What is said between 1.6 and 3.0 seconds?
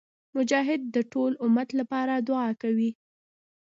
لپاره دعا کوي.